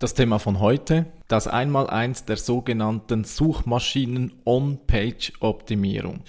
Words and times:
Das 0.00 0.14
Thema 0.14 0.38
von 0.38 0.60
heute, 0.60 1.04
das 1.28 1.46
Einmaleins 1.46 2.24
der 2.24 2.38
sogenannten 2.38 3.24
Suchmaschinen 3.24 4.32
On-Page-Optimierung. 4.46 6.20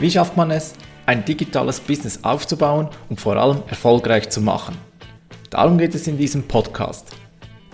Wie 0.00 0.10
schafft 0.10 0.36
man 0.36 0.50
es, 0.50 0.74
ein 1.06 1.24
digitales 1.24 1.78
Business 1.78 2.24
aufzubauen 2.24 2.88
und 3.08 3.20
vor 3.20 3.36
allem 3.36 3.62
erfolgreich 3.68 4.28
zu 4.30 4.40
machen? 4.40 4.76
Darum 5.50 5.78
geht 5.78 5.94
es 5.94 6.08
in 6.08 6.18
diesem 6.18 6.48
Podcast. 6.48 7.14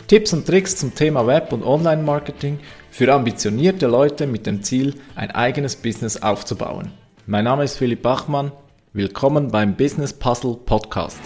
Tipps 0.08 0.34
und 0.34 0.46
Tricks 0.46 0.76
zum 0.76 0.94
Thema 0.94 1.26
Web- 1.26 1.54
und 1.54 1.62
Online-Marketing 1.62 2.58
für 2.90 3.10
ambitionierte 3.10 3.86
Leute 3.86 4.26
mit 4.26 4.44
dem 4.44 4.62
Ziel, 4.62 4.96
ein 5.14 5.30
eigenes 5.30 5.74
Business 5.74 6.22
aufzubauen. 6.22 6.92
Mein 7.32 7.44
Name 7.44 7.64
ist 7.64 7.78
Philipp 7.78 8.02
Bachmann. 8.02 8.52
Willkommen 8.92 9.50
beim 9.50 9.74
Business 9.74 10.12
Puzzle 10.12 10.54
Podcast. 10.66 11.18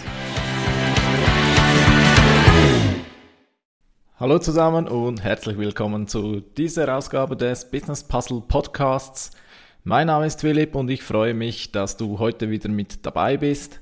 Hallo 4.14 4.38
zusammen 4.38 4.86
und 4.86 5.24
herzlich 5.24 5.58
willkommen 5.58 6.06
zu 6.06 6.42
dieser 6.42 6.96
Ausgabe 6.96 7.36
des 7.36 7.68
Business 7.72 8.04
Puzzle 8.04 8.40
Podcasts. 8.46 9.32
Mein 9.82 10.06
Name 10.06 10.26
ist 10.26 10.42
Philipp 10.42 10.76
und 10.76 10.88
ich 10.90 11.02
freue 11.02 11.34
mich, 11.34 11.72
dass 11.72 11.96
du 11.96 12.20
heute 12.20 12.50
wieder 12.50 12.68
mit 12.68 13.04
dabei 13.04 13.36
bist. 13.36 13.80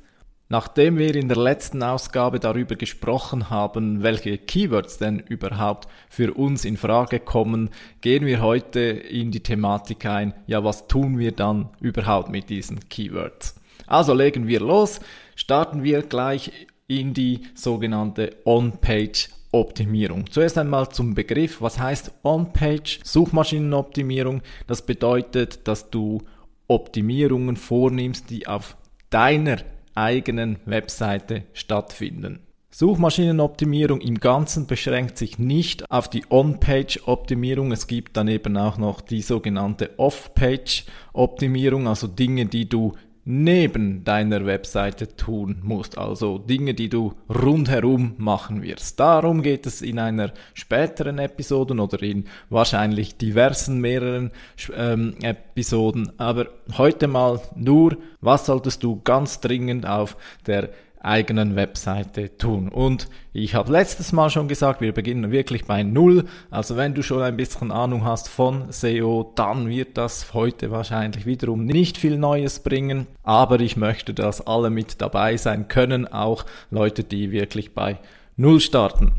Nachdem 0.54 0.98
wir 0.98 1.16
in 1.16 1.26
der 1.26 1.36
letzten 1.36 1.82
Ausgabe 1.82 2.38
darüber 2.38 2.76
gesprochen 2.76 3.50
haben, 3.50 4.04
welche 4.04 4.38
Keywords 4.38 4.98
denn 4.98 5.18
überhaupt 5.18 5.88
für 6.08 6.32
uns 6.32 6.64
in 6.64 6.76
Frage 6.76 7.18
kommen, 7.18 7.70
gehen 8.02 8.24
wir 8.24 8.40
heute 8.40 8.78
in 8.78 9.32
die 9.32 9.42
Thematik 9.42 10.06
ein, 10.06 10.32
ja, 10.46 10.62
was 10.62 10.86
tun 10.86 11.18
wir 11.18 11.32
dann 11.32 11.70
überhaupt 11.80 12.28
mit 12.28 12.50
diesen 12.50 12.88
Keywords? 12.88 13.56
Also 13.88 14.14
legen 14.14 14.46
wir 14.46 14.60
los, 14.60 15.00
starten 15.34 15.82
wir 15.82 16.02
gleich 16.02 16.52
in 16.86 17.14
die 17.14 17.40
sogenannte 17.56 18.36
On-Page 18.44 19.30
Optimierung. 19.50 20.30
Zuerst 20.30 20.56
einmal 20.56 20.88
zum 20.88 21.14
Begriff, 21.14 21.62
was 21.62 21.80
heißt 21.80 22.12
On-Page 22.22 23.00
Suchmaschinenoptimierung? 23.02 24.40
Das 24.68 24.86
bedeutet, 24.86 25.66
dass 25.66 25.90
du 25.90 26.22
Optimierungen 26.68 27.56
vornimmst, 27.56 28.30
die 28.30 28.46
auf 28.46 28.76
deiner 29.10 29.56
eigenen 29.94 30.58
Webseite 30.64 31.44
stattfinden. 31.52 32.40
Suchmaschinenoptimierung 32.70 34.00
im 34.00 34.18
Ganzen 34.18 34.66
beschränkt 34.66 35.16
sich 35.16 35.38
nicht 35.38 35.88
auf 35.92 36.10
die 36.10 36.24
On-Page-Optimierung. 36.28 37.70
Es 37.70 37.86
gibt 37.86 38.16
dann 38.16 38.26
eben 38.26 38.56
auch 38.56 38.78
noch 38.78 39.00
die 39.00 39.22
sogenannte 39.22 39.96
Off-Page-Optimierung, 39.96 41.86
also 41.86 42.08
Dinge, 42.08 42.46
die 42.46 42.68
du 42.68 42.94
neben 43.24 44.04
deiner 44.04 44.44
Webseite 44.44 45.16
tun 45.16 45.58
musst. 45.62 45.96
Also 45.96 46.38
Dinge, 46.38 46.74
die 46.74 46.88
du 46.88 47.14
rundherum 47.28 48.14
machen 48.18 48.62
wirst. 48.62 49.00
Darum 49.00 49.42
geht 49.42 49.66
es 49.66 49.82
in 49.82 49.98
einer 49.98 50.32
späteren 50.52 51.18
Episode 51.18 51.74
oder 51.74 52.02
in 52.02 52.26
wahrscheinlich 52.50 53.16
diversen 53.16 53.80
mehreren 53.80 54.30
ähm, 54.76 55.14
Episoden. 55.22 56.12
Aber 56.18 56.48
heute 56.76 57.08
mal 57.08 57.40
nur, 57.54 57.96
was 58.20 58.46
solltest 58.46 58.82
du 58.82 59.00
ganz 59.02 59.40
dringend 59.40 59.86
auf 59.86 60.16
der 60.46 60.70
eigenen 61.04 61.56
Webseite 61.56 62.36
tun. 62.36 62.68
Und 62.68 63.08
ich 63.32 63.54
habe 63.54 63.72
letztes 63.72 64.12
Mal 64.12 64.30
schon 64.30 64.48
gesagt, 64.48 64.80
wir 64.80 64.92
beginnen 64.92 65.30
wirklich 65.30 65.64
bei 65.64 65.82
Null. 65.82 66.24
Also 66.50 66.76
wenn 66.76 66.94
du 66.94 67.02
schon 67.02 67.22
ein 67.22 67.36
bisschen 67.36 67.70
Ahnung 67.70 68.04
hast 68.04 68.28
von 68.28 68.70
SEO, 68.70 69.32
dann 69.34 69.68
wird 69.68 69.96
das 69.96 70.34
heute 70.34 70.70
wahrscheinlich 70.70 71.26
wiederum 71.26 71.64
nicht 71.64 71.98
viel 71.98 72.16
Neues 72.16 72.60
bringen. 72.60 73.06
Aber 73.22 73.60
ich 73.60 73.76
möchte, 73.76 74.14
dass 74.14 74.46
alle 74.46 74.70
mit 74.70 75.00
dabei 75.00 75.36
sein 75.36 75.68
können, 75.68 76.06
auch 76.06 76.44
Leute, 76.70 77.04
die 77.04 77.30
wirklich 77.30 77.74
bei 77.74 77.98
Null 78.36 78.60
starten. 78.60 79.12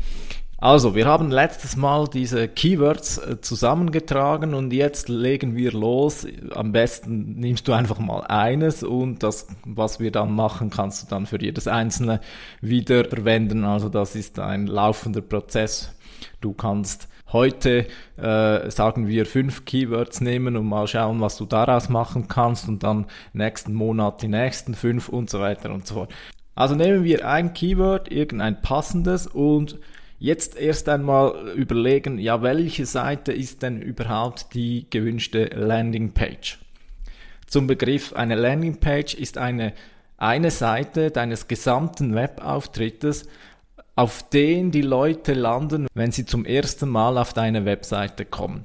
Also, 0.66 0.96
wir 0.96 1.06
haben 1.06 1.30
letztes 1.30 1.76
Mal 1.76 2.08
diese 2.08 2.48
Keywords 2.48 3.18
äh, 3.18 3.40
zusammengetragen 3.40 4.52
und 4.52 4.72
jetzt 4.72 5.08
legen 5.08 5.54
wir 5.54 5.70
los. 5.70 6.26
Am 6.56 6.72
besten 6.72 7.38
nimmst 7.38 7.68
du 7.68 7.72
einfach 7.72 8.00
mal 8.00 8.22
eines 8.22 8.82
und 8.82 9.22
das, 9.22 9.46
was 9.64 10.00
wir 10.00 10.10
dann 10.10 10.32
machen, 10.32 10.70
kannst 10.70 11.04
du 11.04 11.06
dann 11.06 11.26
für 11.26 11.40
jedes 11.40 11.68
einzelne 11.68 12.20
wieder 12.60 13.04
verwenden. 13.04 13.62
Also 13.62 13.88
das 13.88 14.16
ist 14.16 14.40
ein 14.40 14.66
laufender 14.66 15.20
Prozess. 15.20 15.94
Du 16.40 16.52
kannst 16.52 17.06
heute, 17.32 17.86
äh, 18.16 18.68
sagen 18.68 19.06
wir, 19.06 19.24
fünf 19.24 19.66
Keywords 19.66 20.20
nehmen 20.20 20.56
und 20.56 20.66
mal 20.66 20.88
schauen, 20.88 21.20
was 21.20 21.36
du 21.36 21.44
daraus 21.44 21.88
machen 21.88 22.26
kannst 22.26 22.68
und 22.68 22.82
dann 22.82 23.06
nächsten 23.32 23.72
Monat 23.72 24.20
die 24.20 24.26
nächsten 24.26 24.74
fünf 24.74 25.10
und 25.10 25.30
so 25.30 25.38
weiter 25.38 25.70
und 25.70 25.86
so 25.86 25.94
fort. 25.94 26.12
Also 26.56 26.74
nehmen 26.74 27.04
wir 27.04 27.28
ein 27.28 27.54
Keyword, 27.54 28.10
irgendein 28.10 28.60
passendes 28.62 29.28
und 29.28 29.78
Jetzt 30.18 30.56
erst 30.56 30.88
einmal 30.88 31.52
überlegen, 31.56 32.18
ja, 32.18 32.42
welche 32.42 32.86
Seite 32.86 33.32
ist 33.32 33.62
denn 33.62 33.82
überhaupt 33.82 34.54
die 34.54 34.86
gewünschte 34.88 35.44
Landingpage? 35.46 36.58
Zum 37.46 37.66
Begriff, 37.66 38.14
eine 38.14 38.34
Landingpage 38.34 39.14
ist 39.14 39.36
eine, 39.36 39.74
eine 40.16 40.50
Seite 40.50 41.10
deines 41.10 41.48
gesamten 41.48 42.14
Webauftrittes, 42.14 43.28
auf 43.94 44.28
den 44.30 44.70
die 44.70 44.82
Leute 44.82 45.34
landen, 45.34 45.86
wenn 45.94 46.12
sie 46.12 46.24
zum 46.24 46.44
ersten 46.44 46.88
Mal 46.88 47.18
auf 47.18 47.32
deine 47.32 47.64
Webseite 47.64 48.24
kommen. 48.24 48.64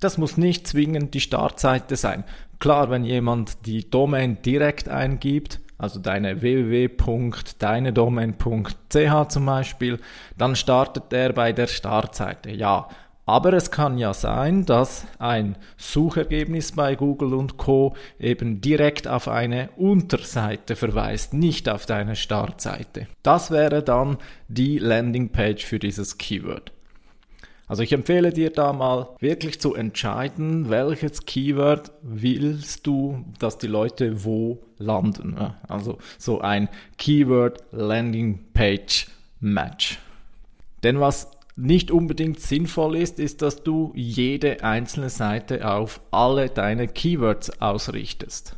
Das 0.00 0.18
muss 0.18 0.36
nicht 0.36 0.66
zwingend 0.66 1.14
die 1.14 1.20
Startseite 1.20 1.96
sein. 1.96 2.24
Klar, 2.58 2.90
wenn 2.90 3.04
jemand 3.04 3.66
die 3.66 3.88
Domain 3.88 4.38
direkt 4.42 4.88
eingibt, 4.88 5.60
also 5.78 6.00
deine 6.00 6.42
www.deinedomain.ch 6.42 9.28
zum 9.28 9.46
Beispiel, 9.46 9.98
dann 10.38 10.56
startet 10.56 11.12
er 11.12 11.32
bei 11.32 11.52
der 11.52 11.66
Startseite. 11.66 12.50
Ja, 12.50 12.88
aber 13.24 13.52
es 13.52 13.70
kann 13.70 13.98
ja 13.98 14.14
sein, 14.14 14.66
dass 14.66 15.06
ein 15.18 15.56
Suchergebnis 15.76 16.72
bei 16.72 16.96
Google 16.96 17.34
und 17.34 17.56
Co 17.56 17.94
eben 18.18 18.60
direkt 18.60 19.06
auf 19.06 19.28
eine 19.28 19.70
Unterseite 19.76 20.74
verweist, 20.74 21.32
nicht 21.32 21.68
auf 21.68 21.86
deine 21.86 22.16
Startseite. 22.16 23.06
Das 23.22 23.52
wäre 23.52 23.82
dann 23.82 24.18
die 24.48 24.78
Landingpage 24.78 25.64
für 25.64 25.78
dieses 25.78 26.18
Keyword. 26.18 26.72
Also 27.68 27.84
ich 27.84 27.92
empfehle 27.92 28.32
dir 28.32 28.50
da 28.50 28.72
mal 28.72 29.08
wirklich 29.20 29.60
zu 29.60 29.74
entscheiden, 29.74 30.68
welches 30.68 31.24
Keyword 31.24 31.92
willst 32.02 32.86
du, 32.86 33.24
dass 33.38 33.56
die 33.56 33.68
Leute 33.68 34.24
wo 34.24 34.58
landen. 34.82 35.36
Also 35.68 35.98
so 36.18 36.40
ein 36.40 36.68
Keyword 36.98 37.62
Landing 37.72 38.40
Page 38.52 39.06
Match. 39.40 39.98
Denn 40.82 41.00
was 41.00 41.30
nicht 41.56 41.90
unbedingt 41.90 42.40
sinnvoll 42.40 42.96
ist, 42.96 43.18
ist, 43.18 43.42
dass 43.42 43.62
du 43.62 43.92
jede 43.94 44.64
einzelne 44.64 45.10
Seite 45.10 45.70
auf 45.70 46.00
alle 46.10 46.48
deine 46.48 46.88
Keywords 46.88 47.60
ausrichtest. 47.60 48.56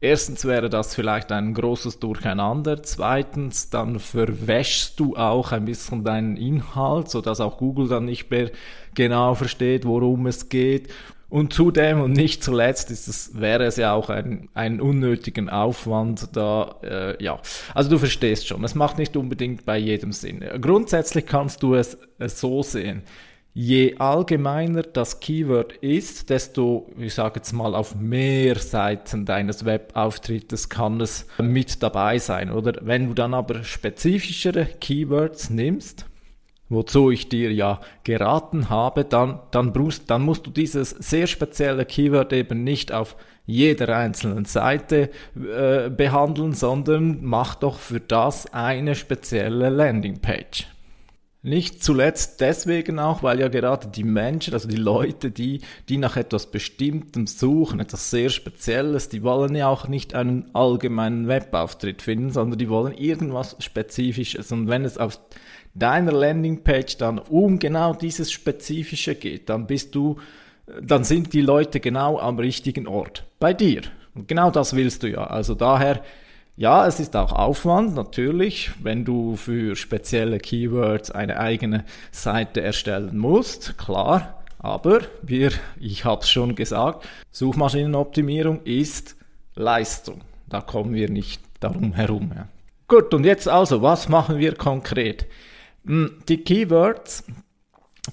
Erstens 0.00 0.44
wäre 0.44 0.70
das 0.70 0.94
vielleicht 0.94 1.32
ein 1.32 1.54
großes 1.54 1.98
Durcheinander. 1.98 2.82
Zweitens, 2.84 3.70
dann 3.70 3.98
verwäschst 3.98 5.00
du 5.00 5.16
auch 5.16 5.50
ein 5.50 5.64
bisschen 5.64 6.04
deinen 6.04 6.36
Inhalt, 6.36 7.10
so 7.10 7.20
dass 7.20 7.40
auch 7.40 7.58
Google 7.58 7.88
dann 7.88 8.04
nicht 8.04 8.30
mehr 8.30 8.50
genau 8.94 9.34
versteht, 9.34 9.84
worum 9.84 10.26
es 10.26 10.48
geht. 10.48 10.88
Und 11.30 11.52
zudem 11.52 12.00
und 12.00 12.12
nicht 12.12 12.42
zuletzt 12.42 12.90
ist 12.90 13.06
es, 13.06 13.38
wäre 13.38 13.64
es 13.64 13.76
ja 13.76 13.92
auch 13.92 14.08
ein, 14.08 14.48
ein 14.54 14.80
unnötigen 14.80 15.50
Aufwand 15.50 16.34
da, 16.34 16.76
äh, 16.82 17.22
ja. 17.22 17.38
Also 17.74 17.90
du 17.90 17.98
verstehst 17.98 18.46
schon, 18.46 18.64
es 18.64 18.74
macht 18.74 18.96
nicht 18.96 19.14
unbedingt 19.14 19.66
bei 19.66 19.76
jedem 19.76 20.12
Sinn. 20.12 20.42
Grundsätzlich 20.60 21.26
kannst 21.26 21.62
du 21.62 21.74
es 21.74 21.98
äh, 22.18 22.28
so 22.28 22.62
sehen. 22.62 23.02
Je 23.52 23.96
allgemeiner 23.98 24.82
das 24.82 25.20
Keyword 25.20 25.72
ist, 25.78 26.30
desto, 26.30 26.90
ich 26.96 27.12
sage 27.12 27.40
jetzt 27.40 27.52
mal, 27.52 27.74
auf 27.74 27.94
mehr 27.94 28.56
Seiten 28.56 29.26
deines 29.26 29.64
Webauftrittes 29.64 30.68
kann 30.68 31.00
es 31.00 31.26
mit 31.38 31.82
dabei 31.82 32.18
sein. 32.18 32.52
Oder 32.52 32.78
wenn 32.82 33.08
du 33.08 33.14
dann 33.14 33.34
aber 33.34 33.64
spezifischere 33.64 34.64
Keywords 34.64 35.50
nimmst, 35.50 36.06
wozu 36.68 37.10
ich 37.10 37.28
dir 37.28 37.52
ja 37.52 37.80
geraten 38.04 38.68
habe, 38.70 39.04
dann, 39.04 39.40
dann, 39.50 39.72
brust, 39.72 40.10
dann 40.10 40.22
musst 40.22 40.46
du 40.46 40.50
dieses 40.50 40.90
sehr 40.90 41.26
spezielle 41.26 41.84
Keyword 41.84 42.32
eben 42.32 42.64
nicht 42.64 42.92
auf 42.92 43.16
jeder 43.46 43.96
einzelnen 43.96 44.44
Seite 44.44 45.10
äh, 45.34 45.88
behandeln, 45.88 46.52
sondern 46.52 47.18
mach 47.22 47.54
doch 47.54 47.78
für 47.78 48.00
das 48.00 48.52
eine 48.52 48.94
spezielle 48.94 49.70
Landingpage. 49.70 50.66
Nicht 51.48 51.82
zuletzt 51.82 52.40
deswegen 52.40 52.98
auch, 52.98 53.22
weil 53.22 53.40
ja 53.40 53.48
gerade 53.48 53.88
die 53.88 54.04
Menschen, 54.04 54.52
also 54.52 54.68
die 54.68 54.76
Leute, 54.76 55.30
die, 55.30 55.62
die 55.88 55.96
nach 55.96 56.16
etwas 56.16 56.50
Bestimmtem 56.50 57.26
suchen, 57.26 57.80
etwas 57.80 58.10
sehr 58.10 58.28
Spezielles, 58.28 59.08
die 59.08 59.22
wollen 59.22 59.54
ja 59.54 59.68
auch 59.68 59.88
nicht 59.88 60.14
einen 60.14 60.50
allgemeinen 60.52 61.26
Webauftritt 61.26 62.02
finden, 62.02 62.30
sondern 62.30 62.58
die 62.58 62.68
wollen 62.68 62.92
irgendwas 62.96 63.56
Spezifisches. 63.60 64.52
Und 64.52 64.68
wenn 64.68 64.84
es 64.84 64.98
auf 64.98 65.18
deiner 65.74 66.12
Landingpage 66.12 66.98
dann 66.98 67.18
um 67.18 67.58
genau 67.58 67.94
dieses 67.94 68.30
Spezifische 68.30 69.14
geht, 69.14 69.48
dann 69.48 69.66
bist 69.66 69.94
du, 69.94 70.16
dann 70.82 71.04
sind 71.04 71.32
die 71.32 71.40
Leute 71.40 71.80
genau 71.80 72.18
am 72.18 72.38
richtigen 72.38 72.86
Ort. 72.86 73.24
Bei 73.38 73.54
dir. 73.54 73.82
Und 74.14 74.28
genau 74.28 74.50
das 74.50 74.76
willst 74.76 75.02
du 75.02 75.10
ja. 75.10 75.24
Also 75.24 75.54
daher, 75.54 76.02
ja, 76.58 76.88
es 76.88 76.98
ist 76.98 77.14
auch 77.14 77.32
Aufwand 77.32 77.94
natürlich, 77.94 78.72
wenn 78.82 79.04
du 79.04 79.36
für 79.36 79.76
spezielle 79.76 80.38
Keywords 80.38 81.12
eine 81.12 81.38
eigene 81.38 81.84
Seite 82.10 82.60
erstellen 82.62 83.16
musst, 83.16 83.78
klar. 83.78 84.42
Aber 84.58 85.02
wir, 85.22 85.52
ich 85.78 86.04
habe 86.04 86.22
es 86.22 86.28
schon 86.28 86.56
gesagt, 86.56 87.06
Suchmaschinenoptimierung 87.30 88.62
ist 88.64 89.14
Leistung. 89.54 90.22
Da 90.48 90.60
kommen 90.60 90.94
wir 90.94 91.08
nicht 91.08 91.40
darum 91.60 91.92
herum. 91.92 92.32
Ja. 92.34 92.48
Gut, 92.88 93.14
und 93.14 93.22
jetzt 93.22 93.48
also, 93.48 93.80
was 93.80 94.08
machen 94.08 94.38
wir 94.38 94.56
konkret? 94.56 95.26
Hm, 95.86 96.24
die 96.28 96.38
Keywords, 96.38 97.22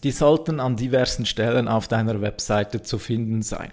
die 0.04 0.12
sollten 0.12 0.60
an 0.60 0.76
diversen 0.76 1.26
Stellen 1.26 1.68
auf 1.68 1.88
deiner 1.88 2.22
Webseite 2.22 2.84
zu 2.84 3.00
finden 3.00 3.42
sein. 3.42 3.72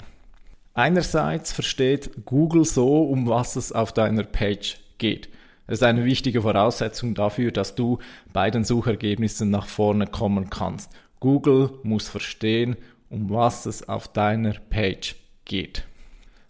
Einerseits 0.75 1.53
versteht 1.53 2.25
Google 2.25 2.65
so, 2.65 3.03
um 3.03 3.29
was 3.29 3.57
es 3.57 3.73
auf 3.73 3.93
deiner 3.93 4.25
Page 4.25 4.79
geht. 4.99 5.29
Das 5.67 5.79
ist 5.79 5.83
eine 5.83 6.05
wichtige 6.05 6.43
Voraussetzung 6.43 7.15
dafür, 7.15 7.53
dass 7.53 7.75
du 7.75 7.99
bei 8.33 8.51
den 8.51 8.65
Suchergebnissen 8.65 9.51
nach 9.51 9.67
vorne 9.67 10.07
kommen 10.07 10.51
kannst. 10.51 10.91
Google 11.21 11.71
muss 11.83 12.09
verstehen, 12.09 12.77
um 13.11 13.31
was 13.31 13.67
es 13.67 13.89
auf 13.89 14.09
deiner 14.09 14.55
Page 14.71 15.15
geht. 15.45 15.85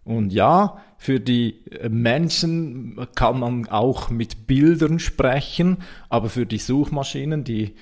Und 0.05 0.33
ja, 0.33 0.83
für 0.99 1.21
die 1.21 1.61
Menschen 1.89 3.07
kann 3.15 3.39
man 3.39 3.69
auch 3.69 4.11
mit 4.11 4.47
Bildern 4.47 4.99
sprechen, 4.99 5.79
aber 6.09 6.29
für 6.29 6.47
die 6.47 6.59
Suchmaschinen, 6.59 7.45
die 7.45 7.75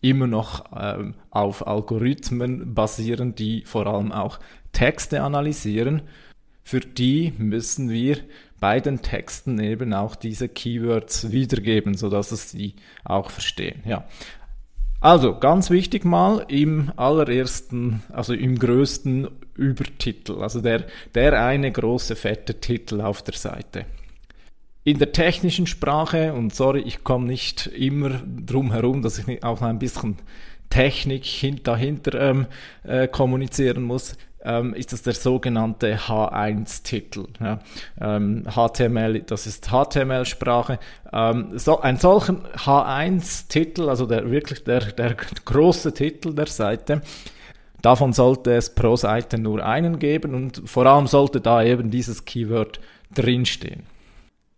immer 0.00 0.26
noch 0.26 0.64
ähm, 0.76 1.14
auf 1.30 1.66
Algorithmen 1.66 2.74
basieren, 2.74 3.34
die 3.34 3.64
vor 3.64 3.86
allem 3.86 4.12
auch 4.12 4.38
Texte 4.74 5.22
analysieren, 5.22 6.02
für 6.62 6.80
die 6.80 7.32
müssen 7.38 7.88
wir 7.88 8.18
bei 8.60 8.80
den 8.80 9.02
Texten 9.02 9.58
eben 9.58 9.92
auch 9.92 10.14
diese 10.14 10.48
Keywords 10.48 11.32
wiedergeben, 11.32 11.94
sodass 11.94 12.32
es 12.32 12.50
sie 12.50 12.74
auch 13.04 13.30
verstehen. 13.30 13.82
Ja. 13.86 14.04
Also 15.00 15.38
ganz 15.38 15.68
wichtig 15.68 16.06
mal 16.06 16.46
im 16.48 16.90
allerersten, 16.96 18.02
also 18.10 18.32
im 18.32 18.58
größten 18.58 19.28
Übertitel, 19.54 20.40
also 20.40 20.62
der, 20.62 20.86
der 21.14 21.44
eine 21.44 21.70
große 21.70 22.16
fette 22.16 22.58
Titel 22.58 23.02
auf 23.02 23.20
der 23.20 23.34
Seite. 23.34 23.84
In 24.82 24.98
der 24.98 25.12
technischen 25.12 25.66
Sprache, 25.66 26.32
und 26.32 26.54
sorry, 26.54 26.80
ich 26.80 27.04
komme 27.04 27.26
nicht 27.26 27.66
immer 27.66 28.22
drum 28.24 28.72
herum, 28.72 29.02
dass 29.02 29.18
ich 29.18 29.44
auch 29.44 29.60
ein 29.60 29.78
bisschen 29.78 30.16
Technik 30.70 31.62
dahinter 31.64 32.20
ähm, 32.20 32.46
äh, 32.82 33.06
kommunizieren 33.06 33.82
muss, 33.82 34.16
ähm, 34.44 34.74
ist 34.74 34.92
das 34.92 35.02
der 35.02 35.14
sogenannte 35.14 35.96
H1-Titel. 35.96 37.26
Ja. 37.40 37.60
Ähm, 38.00 38.44
HTML, 38.44 39.20
das 39.20 39.46
ist 39.46 39.70
HTML-Sprache. 39.70 40.78
Ähm, 41.12 41.58
so, 41.58 41.80
ein 41.80 41.96
solchen 41.96 42.42
H1-Titel, 42.56 43.88
also 43.88 44.06
der 44.06 44.30
wirklich 44.30 44.64
der, 44.64 44.80
der 44.92 45.16
große 45.44 45.94
Titel 45.94 46.34
der 46.34 46.46
Seite, 46.46 47.00
davon 47.80 48.12
sollte 48.12 48.54
es 48.54 48.74
pro 48.74 48.96
Seite 48.96 49.38
nur 49.38 49.64
einen 49.64 49.98
geben 49.98 50.34
und 50.34 50.62
vor 50.68 50.86
allem 50.86 51.06
sollte 51.06 51.40
da 51.40 51.62
eben 51.62 51.90
dieses 51.90 52.24
Keyword 52.24 52.80
drinstehen. 53.14 53.84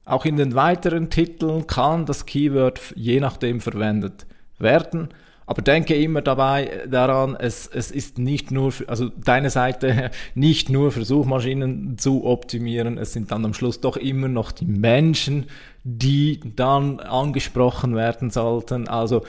Auch 0.04 0.24
in 0.24 0.36
den 0.36 0.54
weiteren 0.54 1.10
Titeln 1.10 1.66
kann 1.66 2.06
das 2.06 2.26
Keyword 2.26 2.80
je 2.94 3.18
nachdem 3.18 3.60
verwendet 3.60 4.26
werden. 4.58 5.08
Aber 5.46 5.62
denke 5.62 5.94
immer 5.94 6.22
dabei 6.22 6.86
daran, 6.90 7.36
es, 7.38 7.68
es 7.68 7.92
ist 7.92 8.18
nicht 8.18 8.50
nur, 8.50 8.72
für, 8.72 8.88
also 8.88 9.08
deine 9.08 9.48
Seite 9.48 10.10
nicht 10.34 10.68
nur 10.70 10.90
für 10.90 11.04
Suchmaschinen 11.04 11.98
zu 11.98 12.24
optimieren, 12.24 12.98
es 12.98 13.12
sind 13.12 13.30
dann 13.30 13.44
am 13.44 13.54
Schluss 13.54 13.80
doch 13.80 13.96
immer 13.96 14.26
noch 14.26 14.50
die 14.50 14.66
Menschen, 14.66 15.46
die 15.84 16.40
dann 16.56 16.98
angesprochen 16.98 17.94
werden 17.94 18.30
sollten. 18.30 18.88
Also 18.88 19.24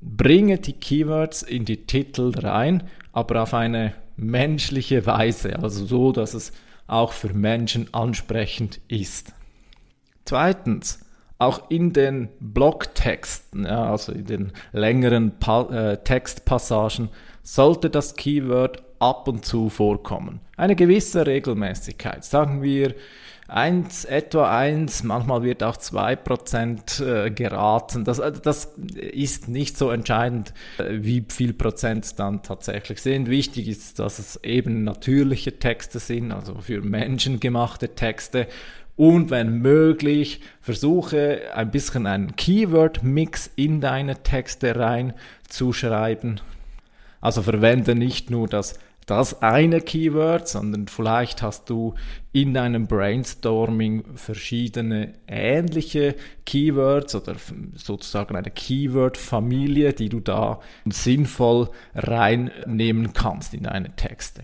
bringe 0.00 0.58
die 0.58 0.74
Keywords 0.74 1.42
in 1.42 1.64
die 1.64 1.86
Titel 1.86 2.32
rein, 2.38 2.84
aber 3.12 3.42
auf 3.42 3.52
eine 3.52 3.94
menschliche 4.16 5.06
Weise, 5.06 5.58
also 5.60 5.84
so, 5.84 6.12
dass 6.12 6.34
es 6.34 6.52
auch 6.86 7.12
für 7.12 7.34
Menschen 7.34 7.92
ansprechend 7.92 8.80
ist. 8.88 9.32
Zweitens, 10.24 11.00
auch 11.38 11.70
in 11.70 11.92
den 11.92 12.28
Blogtexten, 12.40 13.64
ja, 13.64 13.90
also 13.90 14.12
in 14.12 14.24
den 14.24 14.52
längeren 14.72 15.38
pa 15.38 15.62
äh, 15.70 15.96
Textpassagen, 16.02 17.10
sollte 17.42 17.90
das 17.90 18.16
Keyword 18.16 18.82
ab 18.98 19.28
und 19.28 19.44
zu 19.44 19.68
vorkommen. 19.68 20.40
Eine 20.56 20.74
gewisse 20.74 21.26
Regelmäßigkeit, 21.26 22.24
sagen 22.24 22.62
wir 22.62 22.94
eins, 23.48 24.04
etwa 24.04 24.56
eins, 24.56 25.02
manchmal 25.02 25.42
wird 25.42 25.62
auch 25.62 25.78
zwei 25.78 26.14
Prozent 26.14 27.00
äh, 27.00 27.30
geraten. 27.30 28.04
Das, 28.04 28.18
äh, 28.18 28.30
das 28.30 28.74
ist 28.94 29.48
nicht 29.48 29.76
so 29.76 29.90
entscheidend, 29.90 30.52
äh, 30.78 30.98
wie 31.00 31.24
viel 31.28 31.54
Prozent 31.54 32.18
dann 32.18 32.42
tatsächlich 32.42 33.00
sind. 33.00 33.28
Wichtig 33.28 33.66
ist, 33.68 33.98
dass 33.98 34.18
es 34.18 34.36
eben 34.44 34.84
natürliche 34.84 35.58
Texte 35.58 35.98
sind, 35.98 36.30
also 36.30 36.56
für 36.60 36.82
Menschen 36.82 37.40
gemachte 37.40 37.94
Texte 37.94 38.46
und 38.96 39.30
wenn 39.30 39.58
möglich, 39.60 40.40
versuche 40.60 41.54
ein 41.54 41.70
bisschen 41.70 42.06
einen 42.06 42.34
Keyword-Mix 42.34 43.48
in 43.54 43.80
deine 43.80 44.24
Texte 44.24 44.74
reinzuschreiben. 44.74 46.40
Also 47.20 47.42
verwende 47.42 47.94
nicht 47.94 48.30
nur 48.30 48.48
das, 48.48 48.74
das 49.08 49.42
eine 49.42 49.80
Keyword, 49.80 50.48
sondern 50.48 50.86
vielleicht 50.86 51.40
hast 51.42 51.70
du 51.70 51.94
in 52.32 52.52
deinem 52.52 52.86
Brainstorming 52.86 54.04
verschiedene 54.16 55.14
ähnliche 55.26 56.14
Keywords 56.44 57.14
oder 57.14 57.36
sozusagen 57.74 58.36
eine 58.36 58.50
Keyword-Familie, 58.50 59.94
die 59.94 60.10
du 60.10 60.20
da 60.20 60.60
sinnvoll 60.84 61.70
reinnehmen 61.94 63.14
kannst 63.14 63.54
in 63.54 63.62
deine 63.62 63.96
Texte. 63.96 64.42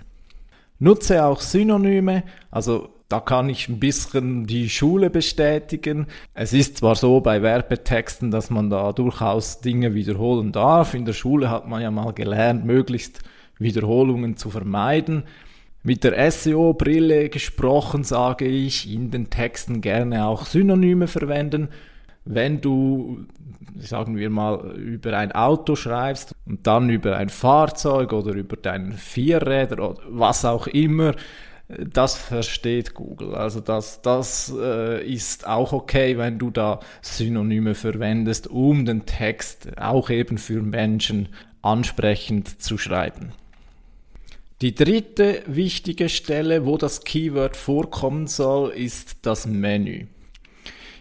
Nutze 0.78 1.24
auch 1.24 1.40
Synonyme, 1.40 2.24
also 2.50 2.88
da 3.10 3.20
kann 3.20 3.50
ich 3.50 3.68
ein 3.68 3.78
bisschen 3.78 4.46
die 4.46 4.70
Schule 4.70 5.10
bestätigen. 5.10 6.06
Es 6.32 6.54
ist 6.54 6.78
zwar 6.78 6.94
so 6.94 7.20
bei 7.20 7.42
Werbetexten, 7.42 8.30
dass 8.30 8.48
man 8.48 8.70
da 8.70 8.92
durchaus 8.92 9.60
Dinge 9.60 9.92
wiederholen 9.92 10.52
darf. 10.52 10.94
In 10.94 11.04
der 11.04 11.12
Schule 11.12 11.50
hat 11.50 11.68
man 11.68 11.82
ja 11.82 11.90
mal 11.90 12.12
gelernt, 12.14 12.64
möglichst 12.64 13.20
Wiederholungen 13.58 14.36
zu 14.36 14.50
vermeiden. 14.50 15.24
Mit 15.82 16.02
der 16.02 16.30
SEO-Brille 16.30 17.28
gesprochen 17.28 18.04
sage 18.04 18.46
ich, 18.46 18.90
in 18.90 19.10
den 19.10 19.28
Texten 19.28 19.80
gerne 19.80 20.24
auch 20.24 20.46
Synonyme 20.46 21.08
verwenden. 21.08 21.68
Wenn 22.24 22.62
du, 22.62 23.26
sagen 23.78 24.16
wir 24.16 24.30
mal, 24.30 24.76
über 24.78 25.18
ein 25.18 25.32
Auto 25.32 25.76
schreibst 25.76 26.34
und 26.46 26.66
dann 26.66 26.88
über 26.88 27.18
ein 27.18 27.28
Fahrzeug 27.28 28.14
oder 28.14 28.32
über 28.32 28.56
deinen 28.56 28.92
Vierräder 28.92 29.90
oder 29.90 30.00
was 30.08 30.46
auch 30.46 30.66
immer, 30.66 31.14
das 31.68 32.16
versteht 32.16 32.94
Google. 32.94 33.34
Also 33.34 33.60
das, 33.60 34.02
das 34.02 34.54
äh, 34.58 35.06
ist 35.06 35.46
auch 35.46 35.72
okay, 35.72 36.18
wenn 36.18 36.38
du 36.38 36.50
da 36.50 36.80
Synonyme 37.02 37.74
verwendest, 37.74 38.46
um 38.48 38.84
den 38.84 39.06
Text 39.06 39.78
auch 39.78 40.10
eben 40.10 40.38
für 40.38 40.62
Menschen 40.62 41.28
ansprechend 41.62 42.60
zu 42.60 42.76
schreiben. 42.76 43.32
Die 44.60 44.74
dritte 44.74 45.42
wichtige 45.46 46.08
Stelle, 46.08 46.64
wo 46.64 46.78
das 46.78 47.02
Keyword 47.02 47.56
vorkommen 47.56 48.28
soll, 48.28 48.70
ist 48.70 49.18
das 49.22 49.46
Menü. 49.46 50.06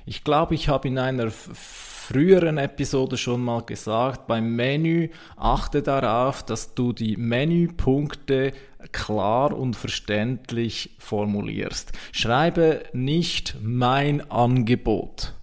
Ich 0.06 0.24
glaube, 0.24 0.56
ich 0.56 0.70
habe 0.70 0.88
in 0.88 0.98
einer 0.98 1.30
früheren 1.32 2.58
Episode 2.58 3.16
schon 3.16 3.42
mal 3.42 3.62
gesagt, 3.62 4.28
beim 4.28 4.56
Menü 4.56 5.10
achte 5.38 5.82
darauf, 5.82 6.44
dass 6.44 6.74
du 6.74 6.94
die 6.94 7.16
Menüpunkte 7.16 8.52
klar 8.92 9.58
und 9.58 9.76
verständlich 9.76 10.96
formulierst. 10.98 11.92
Schreibe 12.12 12.84
nicht 12.92 13.56
mein 13.62 14.30
Angebot. 14.30 15.36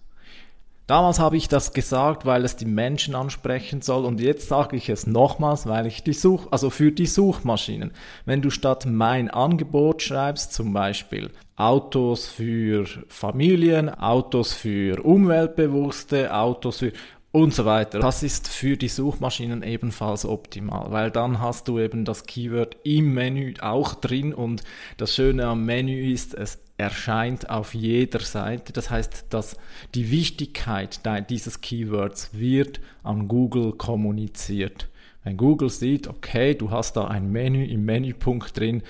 Damals 0.90 1.20
habe 1.20 1.37
ich 1.37 1.47
das 1.47 1.73
gesagt, 1.73 2.26
weil 2.26 2.44
es 2.44 2.56
die 2.56 2.64
Menschen 2.64 3.14
ansprechen 3.14 3.80
soll 3.80 4.04
und 4.04 4.20
jetzt 4.20 4.49
sage 4.49 4.76
ich 4.76 4.88
es 4.88 5.06
nochmals, 5.06 5.68
weil 5.68 5.87
ich 5.87 6.02
die 6.02 6.12
Such, 6.12 6.49
also 6.50 6.68
für 6.68 6.90
die 6.90 7.06
Suchmaschinen. 7.06 7.92
Wenn 8.25 8.42
du 8.42 8.50
statt 8.50 8.87
mein 8.87 9.30
Angebot 9.30 10.02
schreibst, 10.02 10.52
zum 10.52 10.73
Beispiel 10.73 11.30
Autos 11.54 12.26
für 12.26 12.87
Familien, 13.06 13.88
Autos 13.88 14.52
für 14.52 15.00
Umweltbewusste, 15.04 16.35
Autos 16.35 16.78
für 16.78 16.92
und 17.30 17.54
so 17.54 17.64
weiter. 17.64 18.00
Das 18.00 18.25
ist 18.25 18.49
für 18.49 18.76
die 18.76 18.88
Suchmaschinen 18.88 19.62
ebenfalls 19.62 20.26
optimal, 20.26 20.90
weil 20.90 21.12
dann 21.12 21.38
hast 21.38 21.68
du 21.68 21.78
eben 21.78 22.04
das 22.04 22.25
Keyword 22.25 22.76
im 22.82 23.14
Menü 23.14 23.54
auch 23.61 23.94
drin 23.94 24.35
und 24.35 24.64
das 24.97 25.14
Schöne 25.14 25.47
am 25.47 25.64
Menü 25.64 26.12
ist, 26.12 26.35
es 26.35 26.59
erscheint 26.80 27.49
auf 27.50 27.75
jeder 27.75 28.20
Seite. 28.20 28.72
Das 28.72 28.90
heißt, 28.90 29.26
dass 29.30 29.56
die 29.94 30.10
Wichtigkeit 30.10 31.00
dieses 31.28 31.60
Keywords 31.60 32.30
wird 32.32 32.80
an 33.02 33.28
Google 33.28 33.72
kommuniziert. 33.72 34.88
Wenn 35.22 35.37
Google 35.37 35.70
sieht, 35.70 36.08
okay, 36.08 36.54
du 36.54 36.70
hast 36.70 36.96
da 36.96 37.06
ein 37.06 37.30
Menü 37.30 37.64
im 37.64 37.84
Menüpunkt 37.84 38.58
drin, 38.58 38.82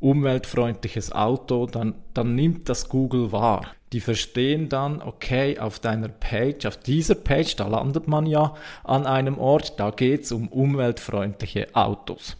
umweltfreundliches 0.00 1.12
Auto, 1.12 1.66
dann, 1.66 1.94
dann 2.14 2.34
nimmt 2.34 2.68
das 2.68 2.88
Google 2.88 3.32
wahr. 3.32 3.66
Die 3.92 4.00
verstehen 4.00 4.68
dann, 4.68 5.00
okay, 5.00 5.58
auf 5.58 5.78
deiner 5.78 6.08
Page, 6.08 6.66
auf 6.66 6.76
dieser 6.76 7.14
Page, 7.14 7.56
da 7.56 7.68
landet 7.68 8.06
man 8.06 8.26
ja 8.26 8.54
an 8.84 9.06
einem 9.06 9.38
Ort, 9.38 9.80
da 9.80 9.90
geht's 9.90 10.30
um 10.30 10.48
umweltfreundliche 10.48 11.74
Autos. 11.74 12.36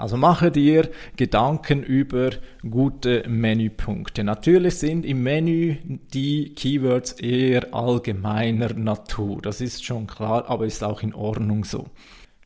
Also 0.00 0.16
mache 0.16 0.50
dir 0.50 0.88
Gedanken 1.16 1.82
über 1.82 2.30
gute 2.68 3.22
Menüpunkte. 3.28 4.24
Natürlich 4.24 4.76
sind 4.76 5.04
im 5.04 5.22
Menü 5.22 5.76
die 5.84 6.54
Keywords 6.54 7.12
eher 7.12 7.74
allgemeiner 7.74 8.72
Natur. 8.72 9.42
Das 9.42 9.60
ist 9.60 9.84
schon 9.84 10.06
klar, 10.06 10.48
aber 10.48 10.64
ist 10.64 10.82
auch 10.82 11.02
in 11.02 11.14
Ordnung 11.14 11.64
so. 11.64 11.88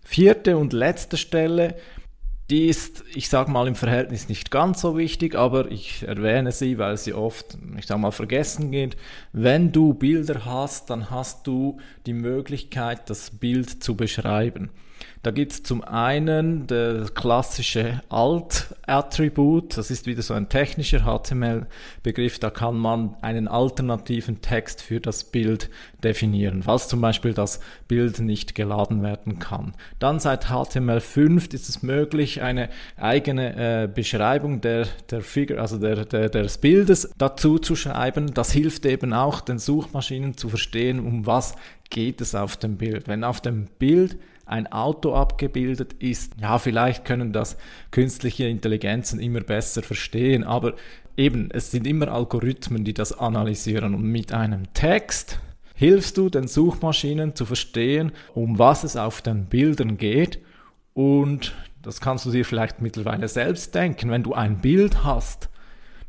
Vierte 0.02 0.56
und 0.56 0.72
letzte 0.72 1.16
Stelle, 1.16 1.76
die 2.50 2.66
ist, 2.66 3.04
ich 3.14 3.28
sage 3.28 3.52
mal, 3.52 3.68
im 3.68 3.76
Verhältnis 3.76 4.28
nicht 4.28 4.50
ganz 4.50 4.80
so 4.80 4.98
wichtig, 4.98 5.36
aber 5.36 5.70
ich 5.70 6.02
erwähne 6.02 6.50
sie, 6.50 6.76
weil 6.76 6.96
sie 6.96 7.14
oft, 7.14 7.56
ich 7.78 7.86
sage 7.86 8.00
mal, 8.00 8.10
vergessen 8.10 8.72
geht. 8.72 8.96
Wenn 9.32 9.70
du 9.70 9.94
Bilder 9.94 10.44
hast, 10.44 10.90
dann 10.90 11.10
hast 11.10 11.46
du 11.46 11.78
die 12.04 12.12
Möglichkeit, 12.14 13.08
das 13.08 13.30
Bild 13.30 13.82
zu 13.82 13.94
beschreiben. 13.96 14.70
Da 15.24 15.30
gibt 15.30 15.52
es 15.52 15.62
zum 15.62 15.82
einen 15.82 16.66
das 16.66 17.14
klassische 17.14 18.02
Alt-Attribut, 18.10 19.78
das 19.78 19.90
ist 19.90 20.04
wieder 20.04 20.20
so 20.20 20.34
ein 20.34 20.50
technischer 20.50 21.06
HTML-Begriff, 21.06 22.38
da 22.38 22.50
kann 22.50 22.76
man 22.76 23.16
einen 23.22 23.48
alternativen 23.48 24.42
Text 24.42 24.82
für 24.82 25.00
das 25.00 25.24
Bild 25.24 25.70
definieren, 26.02 26.62
falls 26.62 26.88
zum 26.88 27.00
Beispiel 27.00 27.32
das 27.32 27.60
Bild 27.88 28.18
nicht 28.18 28.54
geladen 28.54 29.02
werden 29.02 29.38
kann. 29.38 29.72
Dann 29.98 30.20
seit 30.20 30.48
HTML5 30.48 31.54
ist 31.54 31.70
es 31.70 31.82
möglich, 31.82 32.42
eine 32.42 32.68
eigene 32.98 33.84
äh, 33.84 33.88
Beschreibung 33.88 34.60
der, 34.60 34.88
der 35.10 35.22
Figure, 35.22 35.58
also 35.58 35.78
der, 35.78 36.04
der, 36.04 36.28
des 36.28 36.58
Bildes 36.58 37.14
dazu 37.16 37.58
zu 37.58 37.76
schreiben. 37.76 38.34
Das 38.34 38.52
hilft 38.52 38.84
eben 38.84 39.14
auch 39.14 39.40
den 39.40 39.58
Suchmaschinen 39.58 40.36
zu 40.36 40.50
verstehen, 40.50 41.00
um 41.00 41.24
was 41.24 41.54
geht 41.88 42.20
es 42.20 42.34
auf 42.34 42.58
dem 42.58 42.76
Bild. 42.76 43.08
Wenn 43.08 43.24
auf 43.24 43.40
dem 43.40 43.68
Bild 43.78 44.18
ein 44.46 44.70
Auto 44.70 45.14
abgebildet 45.14 45.94
ist. 45.94 46.32
Ja, 46.40 46.58
vielleicht 46.58 47.04
können 47.04 47.32
das 47.32 47.56
künstliche 47.90 48.44
Intelligenzen 48.44 49.20
immer 49.20 49.40
besser 49.40 49.82
verstehen, 49.82 50.44
aber 50.44 50.74
eben, 51.16 51.50
es 51.52 51.70
sind 51.70 51.86
immer 51.86 52.08
Algorithmen, 52.08 52.84
die 52.84 52.94
das 52.94 53.12
analysieren 53.18 53.94
und 53.94 54.02
mit 54.02 54.32
einem 54.32 54.72
Text 54.74 55.38
hilfst 55.74 56.16
du 56.16 56.28
den 56.28 56.46
Suchmaschinen 56.46 57.34
zu 57.34 57.46
verstehen, 57.46 58.12
um 58.34 58.58
was 58.58 58.84
es 58.84 58.96
auf 58.96 59.22
den 59.22 59.46
Bildern 59.46 59.96
geht 59.96 60.40
und 60.92 61.54
das 61.82 62.00
kannst 62.00 62.24
du 62.26 62.30
dir 62.30 62.44
vielleicht 62.44 62.80
mittlerweile 62.80 63.28
selbst 63.28 63.74
denken, 63.74 64.10
wenn 64.10 64.22
du 64.22 64.34
ein 64.34 64.60
Bild 64.60 65.04
hast, 65.04 65.48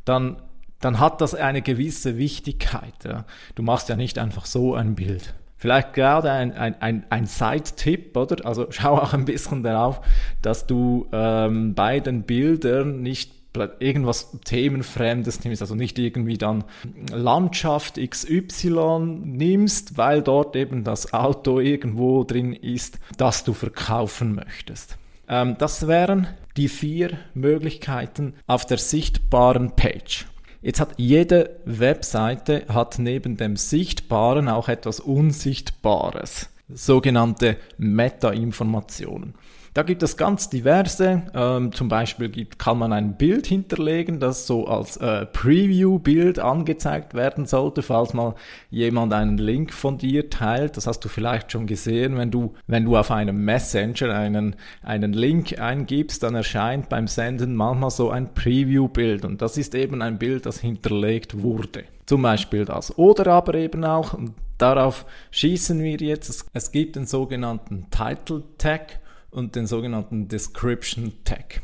dann 0.04 0.36
dann 0.80 0.98
hat 1.00 1.20
das 1.20 1.34
eine 1.34 1.62
gewisse 1.62 2.18
Wichtigkeit. 2.18 2.94
Ja. 3.04 3.24
Du 3.54 3.62
machst 3.62 3.88
ja 3.88 3.96
nicht 3.96 4.18
einfach 4.18 4.46
so 4.46 4.74
ein 4.74 4.94
Bild. 4.94 5.34
Vielleicht 5.56 5.94
gerade 5.94 6.30
ein, 6.30 6.52
ein, 6.52 6.80
ein, 6.80 7.06
ein 7.08 7.26
Side-Tipp, 7.26 8.16
oder? 8.16 8.44
Also 8.44 8.66
schau 8.70 8.96
auch 8.98 9.14
ein 9.14 9.24
bisschen 9.24 9.62
darauf, 9.62 10.00
dass 10.42 10.66
du 10.66 11.06
ähm, 11.12 11.74
bei 11.74 12.00
den 12.00 12.22
Bildern 12.22 13.02
nicht 13.02 13.32
irgendwas 13.78 14.38
Themenfremdes 14.44 15.42
nimmst, 15.42 15.62
also 15.62 15.74
nicht 15.74 15.98
irgendwie 15.98 16.36
dann 16.36 16.64
Landschaft 17.10 17.98
XY 17.98 19.20
nimmst, 19.24 19.96
weil 19.96 20.20
dort 20.20 20.56
eben 20.56 20.84
das 20.84 21.14
Auto 21.14 21.58
irgendwo 21.60 22.24
drin 22.24 22.52
ist, 22.52 22.98
das 23.16 23.44
du 23.44 23.54
verkaufen 23.54 24.34
möchtest. 24.34 24.98
Ähm, 25.28 25.56
das 25.58 25.86
wären 25.86 26.28
die 26.56 26.68
vier 26.68 27.18
Möglichkeiten 27.34 28.34
auf 28.46 28.66
der 28.66 28.78
sichtbaren 28.78 29.74
Page. 29.74 30.26
Jetzt 30.66 30.80
hat 30.80 30.94
jede 30.96 31.60
Webseite 31.64 32.64
hat 32.68 32.98
neben 32.98 33.36
dem 33.36 33.54
Sichtbaren 33.54 34.48
auch 34.48 34.68
etwas 34.68 34.98
Unsichtbares, 34.98 36.48
sogenannte 36.68 37.56
Meta-Informationen. 37.78 39.34
Da 39.76 39.82
gibt 39.82 40.02
es 40.02 40.16
ganz 40.16 40.48
diverse. 40.48 41.24
Ähm, 41.34 41.70
zum 41.70 41.88
Beispiel 41.88 42.30
gibt, 42.30 42.58
kann 42.58 42.78
man 42.78 42.94
ein 42.94 43.18
Bild 43.18 43.46
hinterlegen, 43.46 44.20
das 44.20 44.46
so 44.46 44.66
als 44.66 44.96
äh, 44.96 45.26
Preview-Bild 45.26 46.38
angezeigt 46.38 47.12
werden 47.12 47.44
sollte, 47.44 47.82
falls 47.82 48.14
mal 48.14 48.36
jemand 48.70 49.12
einen 49.12 49.36
Link 49.36 49.74
von 49.74 49.98
dir 49.98 50.30
teilt. 50.30 50.78
Das 50.78 50.86
hast 50.86 51.00
du 51.00 51.10
vielleicht 51.10 51.52
schon 51.52 51.66
gesehen, 51.66 52.16
wenn 52.16 52.30
du, 52.30 52.54
wenn 52.66 52.86
du 52.86 52.96
auf 52.96 53.10
einem 53.10 53.44
Messenger 53.44 54.14
einen, 54.14 54.56
einen 54.82 55.12
Link 55.12 55.58
eingibst, 55.58 56.22
dann 56.22 56.36
erscheint 56.36 56.88
beim 56.88 57.06
Senden 57.06 57.54
manchmal 57.54 57.90
so 57.90 58.08
ein 58.08 58.32
Preview-Bild. 58.32 59.26
Und 59.26 59.42
das 59.42 59.58
ist 59.58 59.74
eben 59.74 60.00
ein 60.00 60.16
Bild, 60.16 60.46
das 60.46 60.58
hinterlegt 60.58 61.42
wurde. 61.42 61.84
Zum 62.06 62.22
Beispiel 62.22 62.64
das. 62.64 62.96
Oder 62.96 63.26
aber 63.26 63.52
eben 63.56 63.84
auch, 63.84 64.18
darauf 64.56 65.04
schießen 65.32 65.78
wir 65.82 65.98
jetzt, 65.98 66.30
es, 66.30 66.46
es 66.54 66.72
gibt 66.72 66.96
den 66.96 67.04
sogenannten 67.04 67.88
Title 67.90 68.42
Tag 68.56 69.00
und 69.36 69.54
den 69.54 69.66
sogenannten 69.66 70.28
Description 70.28 71.12
Tag. 71.24 71.60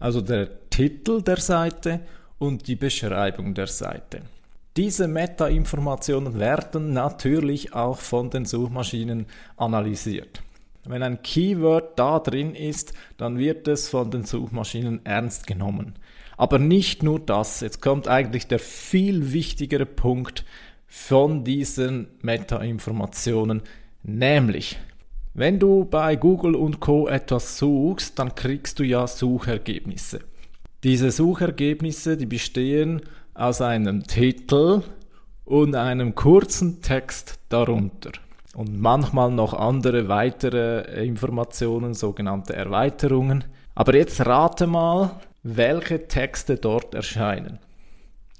Also 0.00 0.20
der 0.20 0.68
Titel 0.68 1.22
der 1.22 1.38
Seite 1.38 2.00
und 2.38 2.66
die 2.66 2.74
Beschreibung 2.74 3.54
der 3.54 3.68
Seite. 3.68 4.22
Diese 4.76 5.06
Meta-Informationen 5.06 6.40
werden 6.40 6.92
natürlich 6.92 7.72
auch 7.72 7.98
von 7.98 8.30
den 8.30 8.44
Suchmaschinen 8.44 9.26
analysiert. 9.56 10.42
Wenn 10.84 11.04
ein 11.04 11.22
Keyword 11.22 11.96
da 11.96 12.18
drin 12.18 12.56
ist, 12.56 12.92
dann 13.16 13.38
wird 13.38 13.68
es 13.68 13.88
von 13.88 14.10
den 14.10 14.24
Suchmaschinen 14.24 15.06
ernst 15.06 15.46
genommen. 15.46 15.94
Aber 16.36 16.58
nicht 16.58 17.04
nur 17.04 17.20
das, 17.20 17.60
jetzt 17.60 17.80
kommt 17.80 18.08
eigentlich 18.08 18.48
der 18.48 18.58
viel 18.58 19.32
wichtigere 19.32 19.86
Punkt 19.86 20.44
von 20.88 21.44
diesen 21.44 22.08
Meta-Informationen, 22.22 23.62
nämlich 24.02 24.76
wenn 25.34 25.58
du 25.58 25.84
bei 25.84 26.14
Google 26.14 26.54
und 26.54 26.78
Co 26.78 27.08
etwas 27.08 27.58
suchst, 27.58 28.18
dann 28.20 28.36
kriegst 28.36 28.78
du 28.78 28.84
ja 28.84 29.06
Suchergebnisse. 29.08 30.20
Diese 30.84 31.10
Suchergebnisse, 31.10 32.16
die 32.16 32.26
bestehen 32.26 33.02
aus 33.34 33.60
einem 33.60 34.04
Titel 34.06 34.82
und 35.44 35.74
einem 35.74 36.14
kurzen 36.14 36.82
Text 36.82 37.40
darunter. 37.48 38.12
Und 38.54 38.78
manchmal 38.78 39.32
noch 39.32 39.54
andere 39.54 40.08
weitere 40.08 41.04
Informationen, 41.04 41.94
sogenannte 41.94 42.54
Erweiterungen. 42.54 43.42
Aber 43.74 43.96
jetzt 43.96 44.24
rate 44.24 44.68
mal, 44.68 45.18
welche 45.42 46.06
Texte 46.06 46.56
dort 46.56 46.94
erscheinen. 46.94 47.58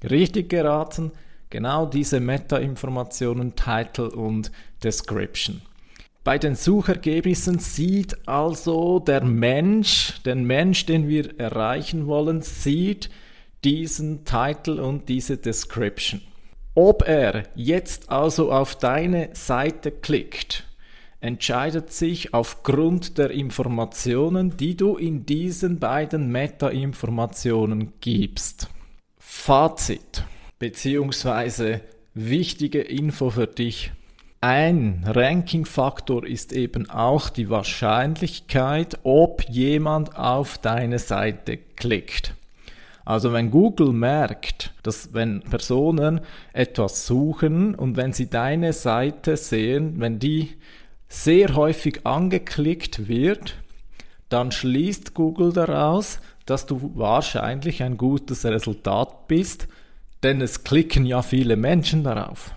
Richtig 0.09 0.49
geraten, 0.49 1.11
genau 1.49 1.85
diese 1.85 2.21
Meta-Informationen, 2.21 3.53
Title 3.55 4.11
und 4.11 4.51
Description. 4.81 5.61
Bei 6.25 6.39
den 6.39 6.55
Suchergebnissen 6.55 7.59
sieht 7.59 8.27
also 8.27 8.97
der 8.97 9.23
Mensch, 9.23 10.23
den 10.23 10.43
Mensch, 10.43 10.87
den 10.87 11.07
wir 11.07 11.39
erreichen 11.39 12.07
wollen, 12.07 12.41
sieht 12.41 13.11
diesen 13.63 14.25
Titel 14.25 14.79
und 14.79 15.07
diese 15.07 15.37
Description. 15.37 16.21
Ob 16.73 17.07
er 17.07 17.43
jetzt 17.53 18.09
also 18.09 18.51
auf 18.51 18.75
deine 18.75 19.29
Seite 19.33 19.91
klickt, 19.91 20.63
entscheidet 21.21 21.91
sich 21.91 22.33
aufgrund 22.33 23.19
der 23.19 23.29
Informationen, 23.29 24.57
die 24.57 24.75
du 24.75 24.97
in 24.97 25.27
diesen 25.27 25.77
beiden 25.77 26.31
Meta-Informationen 26.31 27.93
gibst. 28.01 28.67
Fazit 29.19 30.23
beziehungsweise 30.57 31.81
wichtige 32.15 32.81
Info 32.81 33.29
für 33.29 33.45
dich 33.45 33.91
ein 34.45 35.03
Ranking-Faktor 35.07 36.23
ist 36.23 36.53
eben 36.53 36.87
auch 36.87 37.29
die 37.29 37.49
Wahrscheinlichkeit, 37.49 38.99
ob 39.01 39.41
jemand 39.49 40.15
auf 40.15 40.59
deine 40.59 40.99
Seite 40.99 41.57
klickt. 41.57 42.35
Also 43.05 43.33
wenn 43.33 43.49
Google 43.49 43.91
merkt, 43.91 44.71
dass 44.83 45.15
wenn 45.15 45.41
Personen 45.41 46.21
etwas 46.53 47.07
suchen 47.07 47.73
und 47.73 47.97
wenn 47.97 48.13
sie 48.13 48.29
deine 48.29 48.73
Seite 48.73 49.35
sehen, 49.35 49.95
wenn 49.97 50.19
die 50.19 50.51
sehr 51.09 51.55
häufig 51.55 52.05
angeklickt 52.05 53.07
wird, 53.07 53.55
dann 54.29 54.51
schließt 54.51 55.15
Google 55.15 55.53
daraus, 55.53 56.19
dass 56.45 56.67
du 56.67 56.91
wahrscheinlich 56.93 57.81
ein 57.81 57.97
gutes 57.97 58.45
Resultat 58.45 59.27
bist, 59.27 59.67
denn 60.21 60.39
es 60.39 60.63
klicken 60.63 61.07
ja 61.07 61.23
viele 61.23 61.55
Menschen 61.55 62.03
darauf. 62.03 62.53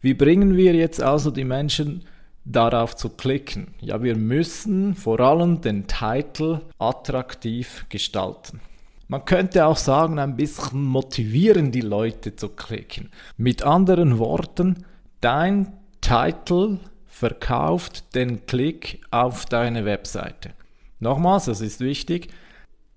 Wie 0.00 0.14
bringen 0.14 0.56
wir 0.56 0.74
jetzt 0.74 1.02
also 1.02 1.30
die 1.30 1.44
Menschen 1.44 2.04
darauf 2.44 2.96
zu 2.96 3.10
klicken? 3.10 3.74
Ja, 3.80 4.02
wir 4.02 4.16
müssen 4.16 4.94
vor 4.94 5.20
allem 5.20 5.60
den 5.60 5.86
Titel 5.86 6.60
attraktiv 6.78 7.86
gestalten. 7.88 8.60
Man 9.08 9.24
könnte 9.24 9.66
auch 9.66 9.76
sagen, 9.76 10.18
ein 10.18 10.36
bisschen 10.36 10.84
motivieren 10.84 11.72
die 11.72 11.80
Leute 11.80 12.36
zu 12.36 12.48
klicken. 12.48 13.10
Mit 13.36 13.62
anderen 13.62 14.18
Worten, 14.18 14.86
dein 15.20 15.72
Titel 16.00 16.78
verkauft 17.06 18.14
den 18.14 18.46
Klick 18.46 19.02
auf 19.10 19.44
deine 19.44 19.84
Webseite. 19.84 20.52
Nochmals, 21.00 21.46
das 21.46 21.60
ist 21.60 21.80
wichtig. 21.80 22.28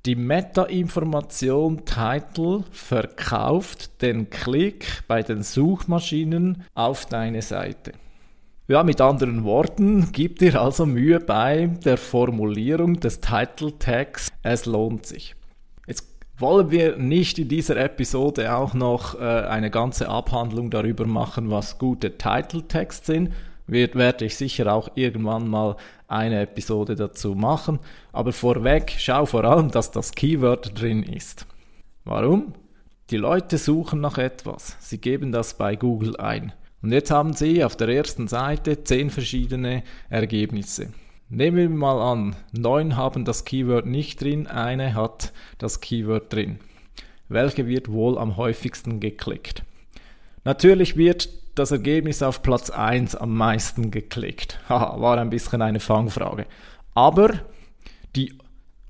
Die 0.06 0.16
Meta-Information 0.18 1.86
Title 1.86 2.66
verkauft 2.72 4.02
den 4.02 4.30
Klick 4.30 5.04
bei 5.08 5.24
den 5.24 5.44
Suchmaschinen 5.44 6.66
auf 6.74 7.06
deine 7.06 7.42
Seite. 7.42 7.94
Ja, 8.68 8.84
mit 8.84 9.00
anderen 9.00 9.46
Worten, 9.46 10.10
gib 10.12 10.40
dir 10.40 10.62
also 10.62 10.86
Mühe 10.86 11.22
bei 11.22 11.68
der 11.86 11.96
Formulierung 11.96 13.00
des 13.00 13.22
Title 13.22 13.80
Tags. 13.80 14.28
Es 14.42 14.66
lohnt 14.66 15.06
sich. 15.06 15.38
Jetzt 15.88 16.06
wollen 16.38 16.70
wir 16.70 16.98
nicht 16.98 17.40
in 17.40 17.48
dieser 17.48 17.78
Episode 17.78 18.54
auch 18.54 18.74
noch 18.74 19.18
äh, 19.18 19.24
eine 19.24 19.72
ganze 19.72 20.10
Abhandlung 20.10 20.70
darüber 20.70 21.06
machen, 21.06 21.50
was 21.50 21.78
gute 21.78 22.18
Title 22.18 22.68
Tags 22.68 23.06
sind 23.06 23.32
wird, 23.68 23.96
werde 23.96 24.26
ich 24.26 24.36
sicher 24.36 24.74
auch 24.74 24.90
irgendwann 24.96 25.48
mal 25.48 25.78
eine 26.14 26.42
Episode 26.42 26.96
dazu 26.96 27.36
machen. 27.36 27.80
Aber 28.12 28.32
vorweg, 28.32 28.94
schau 28.98 29.26
vor 29.26 29.44
allem, 29.44 29.72
dass 29.72 29.92
das 29.92 30.12
Keyword 30.12 30.80
drin 30.80 31.04
ist. 31.04 31.46
Warum? 32.06 32.54
Die 33.10 33.18
Leute 33.18 33.58
suchen 33.58 34.00
nach 34.02 34.18
etwas. 34.18 34.78
Sie 34.80 34.98
geben 34.98 35.32
das 35.32 35.58
bei 35.58 35.76
Google 35.76 36.16
ein. 36.18 36.54
Und 36.82 36.92
jetzt 36.92 37.12
haben 37.12 37.34
sie 37.34 37.64
auf 37.64 37.76
der 37.76 37.90
ersten 37.90 38.28
Seite 38.28 38.84
zehn 38.84 39.10
verschiedene 39.10 39.84
Ergebnisse. 40.10 40.90
Nehmen 41.30 41.58
wir 41.58 41.70
mal 41.70 42.00
an, 42.00 42.36
neun 42.52 42.96
haben 42.96 43.26
das 43.26 43.46
Keyword 43.46 43.86
nicht 43.86 44.22
drin, 44.22 44.48
eine 44.48 44.94
hat 44.94 45.34
das 45.58 45.80
Keyword 45.82 46.32
drin. 46.32 46.60
Welche 47.30 47.68
wird 47.68 47.92
wohl 47.92 48.18
am 48.18 48.38
häufigsten 48.38 49.00
geklickt? 49.00 49.64
Natürlich 50.44 50.98
wird 50.98 51.30
das 51.56 51.72
Ergebnis 51.72 52.24
auf 52.24 52.42
Platz 52.42 52.70
1 52.70 53.16
am 53.16 53.36
meisten 53.36 53.92
geklickt. 53.92 54.60
Haha, 54.70 55.00
war 55.00 55.18
ein 55.18 55.30
bisschen 55.30 55.62
eine 55.62 55.80
Fangfrage. 55.80 56.46
Aber 56.94 57.42
die 58.16 58.38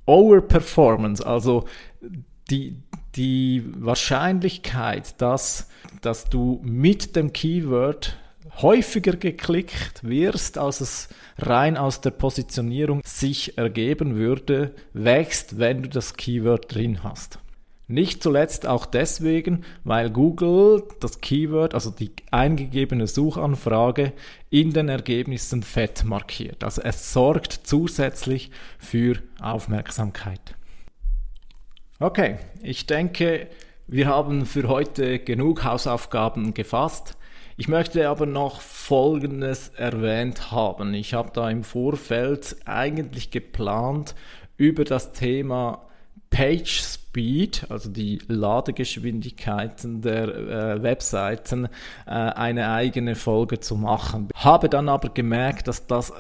Overperformance, 0.05 1.25
also 1.25 1.65
die, 2.49 2.77
die 3.15 3.63
Wahrscheinlichkeit, 3.77 5.21
dass, 5.21 5.69
dass 6.01 6.25
du 6.25 6.61
mit 6.63 7.15
dem 7.15 7.31
Keyword 7.31 8.17
häufiger 8.61 9.15
geklickt 9.15 10.03
wirst, 10.03 10.57
als 10.57 10.81
es 10.81 11.09
rein 11.37 11.77
aus 11.77 12.01
der 12.01 12.11
Positionierung 12.11 13.01
sich 13.03 13.57
ergeben 13.57 14.15
würde, 14.15 14.75
wächst, 14.93 15.57
wenn 15.57 15.83
du 15.83 15.89
das 15.89 16.15
Keyword 16.15 16.73
drin 16.73 17.03
hast. 17.03 17.39
Nicht 17.93 18.23
zuletzt 18.23 18.65
auch 18.65 18.87
deswegen, 18.87 19.65
weil 19.83 20.09
Google 20.09 20.81
das 20.99 21.21
Keyword, 21.21 21.75
also 21.75 21.91
die 21.91 22.09
eingegebene 22.31 23.05
Suchanfrage, 23.05 24.13
in 24.49 24.73
den 24.73 24.89
Ergebnissen 24.89 25.61
fett 25.61 26.03
markiert. 26.03 26.63
Also 26.63 26.81
es 26.81 27.13
sorgt 27.13 27.51
zusätzlich 27.65 28.49
für 28.79 29.19
Aufmerksamkeit. 29.39 30.55
Okay, 31.99 32.39
ich 32.63 32.87
denke, 32.87 33.47
wir 33.85 34.07
haben 34.07 34.47
für 34.47 34.67
heute 34.67 35.19
genug 35.19 35.63
Hausaufgaben 35.63 36.55
gefasst. 36.55 37.15
Ich 37.57 37.67
möchte 37.67 38.09
aber 38.09 38.25
noch 38.25 38.61
Folgendes 38.61 39.69
erwähnt 39.69 40.49
haben. 40.49 40.95
Ich 40.95 41.13
habe 41.13 41.29
da 41.31 41.47
im 41.47 41.63
Vorfeld 41.63 42.55
eigentlich 42.65 43.29
geplant, 43.29 44.15
über 44.57 44.83
das 44.83 45.11
Thema 45.13 45.85
Page 46.31 46.81
Speed, 47.13 47.67
also 47.69 47.89
die 47.89 48.19
Ladegeschwindigkeiten 48.27 50.01
der 50.01 50.27
äh, 50.29 50.83
Webseiten, 50.83 51.65
äh, 52.07 52.09
eine 52.09 52.71
eigene 52.71 53.13
Folge 53.13 53.59
zu 53.59 53.75
machen. 53.75 54.29
Habe 54.33 54.67
dann 54.67 54.89
aber 54.89 55.09
gemerkt, 55.09 55.67
dass 55.67 55.85
das 55.85 56.09
äh, 56.09 56.13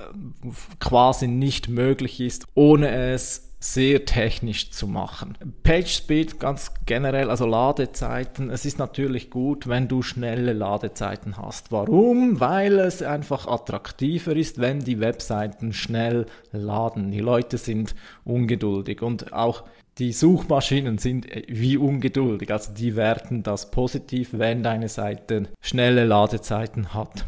quasi 0.79 1.27
nicht 1.27 1.67
möglich 1.67 2.19
ist, 2.19 2.45
ohne 2.53 2.91
es 2.91 3.49
sehr 3.59 4.05
technisch 4.05 4.71
zu 4.71 4.87
machen. 4.87 5.37
Page 5.63 5.95
Speed 5.95 6.39
ganz 6.39 6.73
generell, 6.85 7.29
also 7.29 7.45
Ladezeiten, 7.47 8.49
es 8.49 8.65
ist 8.65 8.77
natürlich 8.77 9.31
gut, 9.31 9.67
wenn 9.67 9.87
du 9.87 10.01
schnelle 10.01 10.53
Ladezeiten 10.53 11.37
hast. 11.37 11.71
Warum? 11.71 12.39
Weil 12.41 12.77
es 12.79 13.01
einfach 13.01 13.47
attraktiver 13.47 14.35
ist, 14.35 14.59
wenn 14.59 14.81
die 14.81 14.99
Webseiten 14.99 15.71
schnell 15.71 16.25
laden. 16.51 17.11
Die 17.11 17.21
Leute 17.21 17.57
sind 17.57 17.95
ungeduldig 18.25 19.01
und 19.01 19.31
auch 19.31 19.63
die 19.97 20.11
Suchmaschinen 20.11 20.97
sind 20.97 21.29
äh, 21.31 21.43
wie 21.47 21.77
ungeduldig, 21.77 22.51
also 22.51 22.73
die 22.73 22.95
werten 22.95 23.43
das 23.43 23.71
positiv, 23.71 24.29
wenn 24.33 24.63
deine 24.63 24.89
Seite 24.89 25.49
schnelle 25.61 26.05
Ladezeiten 26.05 26.93
hat. 26.93 27.25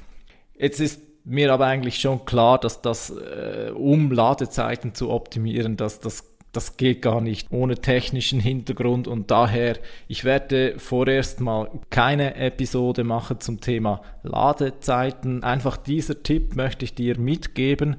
Jetzt 0.58 0.80
ist 0.80 1.02
mir 1.24 1.52
aber 1.52 1.66
eigentlich 1.66 1.98
schon 1.98 2.26
klar, 2.26 2.60
dass 2.60 2.82
das, 2.82 3.10
äh, 3.10 3.72
um 3.72 4.12
Ladezeiten 4.12 4.94
zu 4.94 5.10
optimieren, 5.10 5.76
dass 5.78 6.00
das 6.00 6.36
das 6.56 6.78
geht 6.78 7.02
gar 7.02 7.20
nicht 7.20 7.52
ohne 7.52 7.76
technischen 7.76 8.40
Hintergrund 8.40 9.08
und 9.08 9.30
daher, 9.30 9.78
ich 10.08 10.24
werde 10.24 10.76
vorerst 10.78 11.42
mal 11.42 11.70
keine 11.90 12.36
Episode 12.36 13.04
machen 13.04 13.42
zum 13.42 13.60
Thema 13.60 14.02
Ladezeiten. 14.24 15.44
Einfach 15.44 15.76
dieser 15.76 16.24
Tipp 16.24 16.56
möchte 16.56 16.86
ich 16.86 16.96
dir 16.96 17.20
mitgeben. 17.20 17.98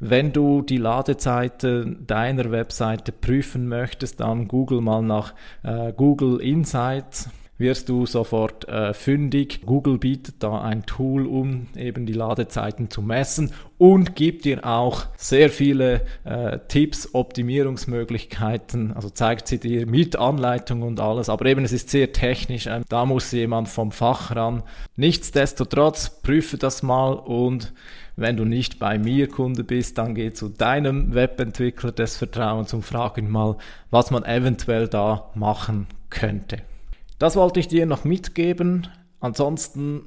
Wenn 0.00 0.32
du 0.32 0.62
die 0.62 0.76
Ladezeite 0.76 1.96
deiner 2.06 2.52
Webseite 2.52 3.10
prüfen 3.10 3.68
möchtest, 3.68 4.20
dann 4.20 4.46
google 4.46 4.80
mal 4.80 5.02
nach 5.02 5.34
äh, 5.64 5.92
Google 5.92 6.40
Insights 6.40 7.30
wirst 7.58 7.88
du 7.88 8.06
sofort 8.06 8.68
äh, 8.68 8.94
fündig. 8.94 9.62
Google 9.66 9.98
bietet 9.98 10.36
da 10.38 10.60
ein 10.60 10.86
Tool, 10.86 11.26
um 11.26 11.66
eben 11.76 12.06
die 12.06 12.12
Ladezeiten 12.12 12.88
zu 12.88 13.02
messen 13.02 13.52
und 13.76 14.14
gibt 14.14 14.44
dir 14.44 14.64
auch 14.64 15.06
sehr 15.16 15.50
viele 15.50 16.02
äh, 16.24 16.60
Tipps, 16.68 17.14
Optimierungsmöglichkeiten. 17.14 18.92
Also 18.92 19.10
zeigt 19.10 19.48
sie 19.48 19.58
dir 19.58 19.86
mit 19.86 20.16
Anleitung 20.16 20.82
und 20.82 21.00
alles. 21.00 21.28
Aber 21.28 21.46
eben 21.46 21.64
es 21.64 21.72
ist 21.72 21.90
sehr 21.90 22.12
technisch. 22.12 22.66
Ähm, 22.66 22.84
da 22.88 23.04
muss 23.04 23.32
jemand 23.32 23.68
vom 23.68 23.90
Fach 23.90 24.34
ran. 24.34 24.62
Nichtsdestotrotz 24.96 26.22
prüfe 26.22 26.56
das 26.56 26.84
mal 26.84 27.12
und 27.12 27.72
wenn 28.18 28.36
du 28.36 28.44
nicht 28.44 28.80
bei 28.80 28.98
mir 28.98 29.28
Kunde 29.28 29.62
bist, 29.62 29.96
dann 29.96 30.16
geh 30.16 30.32
zu 30.32 30.48
deinem 30.48 31.14
Webentwickler 31.14 31.92
des 31.92 32.16
Vertrauens 32.16 32.74
und 32.74 32.82
frag 32.82 33.16
ihn 33.16 33.30
mal, 33.30 33.56
was 33.90 34.10
man 34.10 34.24
eventuell 34.24 34.88
da 34.88 35.30
machen 35.34 35.86
könnte. 36.10 36.58
Das 37.20 37.36
wollte 37.36 37.60
ich 37.60 37.68
dir 37.68 37.86
noch 37.86 38.02
mitgeben. 38.04 38.88
Ansonsten, 39.20 40.02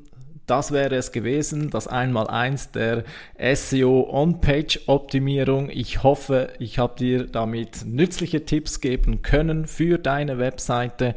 das 0.46 0.74
wäre 0.74 0.96
es 0.96 1.14
gewesen, 1.14 1.70
das 1.70 1.88
Einmaleins 1.88 2.72
der 2.72 3.06
SEO 3.54 4.10
On-Page 4.12 4.82
Optimierung. 4.88 5.70
Ich 5.70 6.04
hoffe, 6.04 6.50
ich 6.60 6.80
habe 6.80 6.98
dir 6.98 7.28
damit 7.28 7.86
nützliche 7.86 8.44
Tipps 8.44 8.82
geben 8.82 9.22
können 9.22 9.68
für 9.68 9.98
deine 9.98 10.38
Webseite 10.38 11.16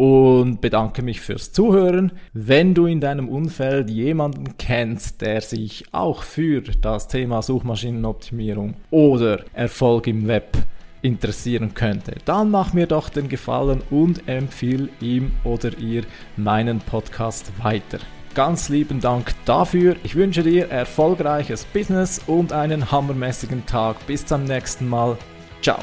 und 0.00 0.62
bedanke 0.62 1.02
mich 1.02 1.20
fürs 1.20 1.52
Zuhören. 1.52 2.12
Wenn 2.32 2.72
du 2.72 2.86
in 2.86 3.02
deinem 3.02 3.28
Umfeld 3.28 3.90
jemanden 3.90 4.56
kennst, 4.56 5.20
der 5.20 5.42
sich 5.42 5.84
auch 5.92 6.22
für 6.22 6.62
das 6.62 7.06
Thema 7.06 7.42
Suchmaschinenoptimierung 7.42 8.76
oder 8.90 9.44
Erfolg 9.52 10.06
im 10.06 10.26
Web 10.26 10.56
interessieren 11.02 11.74
könnte, 11.74 12.14
dann 12.24 12.50
mach 12.50 12.72
mir 12.72 12.86
doch 12.86 13.10
den 13.10 13.28
Gefallen 13.28 13.82
und 13.90 14.26
empfiehl 14.26 14.88
ihm 15.02 15.32
oder 15.44 15.76
ihr 15.78 16.04
meinen 16.38 16.78
Podcast 16.78 17.52
weiter. 17.62 17.98
Ganz 18.34 18.70
lieben 18.70 19.02
Dank 19.02 19.34
dafür. 19.44 19.96
Ich 20.02 20.14
wünsche 20.14 20.42
dir 20.42 20.70
erfolgreiches 20.70 21.66
Business 21.66 22.22
und 22.26 22.54
einen 22.54 22.90
hammermäßigen 22.90 23.66
Tag. 23.66 24.06
Bis 24.06 24.24
zum 24.24 24.44
nächsten 24.44 24.88
Mal. 24.88 25.18
Ciao. 25.60 25.78